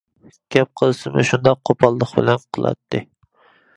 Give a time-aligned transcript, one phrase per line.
[0.55, 3.03] گەپ قىلسىمۇ شۇنداق قوپاللىق بىلەن قىلاتتى.